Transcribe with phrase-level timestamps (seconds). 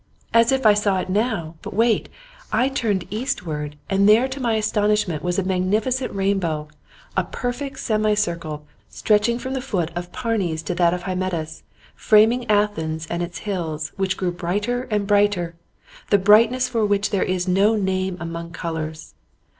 [0.33, 1.53] 'As if I saw it now!
[1.61, 2.09] But wait.
[2.51, 6.69] I turned eastward, and there to my astonishment was a magnificent rainbow,
[7.15, 11.61] a perfect semicircle, stretching from the foot of Parnes to that of Hymettus,
[11.93, 15.53] framing Athens and its hills, which grew brighter and brighter
[16.09, 19.13] the brightness for which there is no name among colours.